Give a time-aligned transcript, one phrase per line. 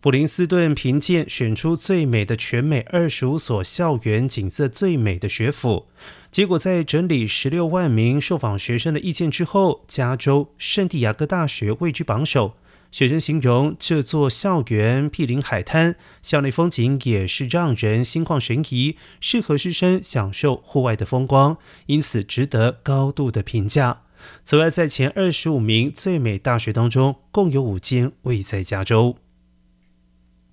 [0.00, 5.86] 普林斯顿凭借选出最美的全美二十五所校园景色最美的学府。
[6.30, 12.54] 结果在整理十六万名受访学生的意见之后加州圣地亚哥大学位居榜首。
[12.92, 24.02] 学生形容这座校园毗邻海滩校内风景也是让人心旷神怡适合师生享受户外的风光因此值得高度的评价。
[24.44, 29.16] 此外在前二十五名最美大学当中共有五间位在加州。